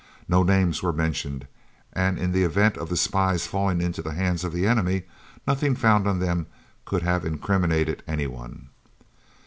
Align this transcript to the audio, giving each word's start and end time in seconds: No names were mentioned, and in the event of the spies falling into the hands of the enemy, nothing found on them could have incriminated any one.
No 0.27 0.41
names 0.41 0.81
were 0.81 0.91
mentioned, 0.93 1.45
and 1.93 2.17
in 2.17 2.31
the 2.31 2.43
event 2.43 2.75
of 2.75 2.89
the 2.89 2.97
spies 2.97 3.45
falling 3.45 3.81
into 3.81 4.01
the 4.01 4.13
hands 4.15 4.43
of 4.43 4.51
the 4.51 4.65
enemy, 4.65 5.03
nothing 5.45 5.75
found 5.75 6.07
on 6.07 6.17
them 6.17 6.47
could 6.85 7.03
have 7.03 7.23
incriminated 7.23 8.01
any 8.07 8.25
one. 8.25 8.69